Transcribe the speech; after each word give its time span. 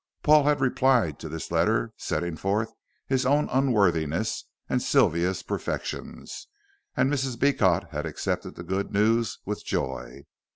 Paul 0.23 0.45
had 0.45 0.61
replied 0.61 1.19
to 1.19 1.29
this 1.29 1.51
letter 1.51 1.93
setting 1.95 2.35
forth 2.35 2.73
his 3.05 3.23
own 3.23 3.47
unworthiness 3.49 4.45
and 4.67 4.81
Sylvia's 4.81 5.43
perfections, 5.43 6.47
and 6.97 7.13
Mrs. 7.13 7.37
Beecot 7.37 7.91
had 7.91 8.07
accepted 8.07 8.55
the 8.55 8.63
good 8.63 8.91
news 8.91 9.37
with 9.45 9.63
joy. 9.63 10.25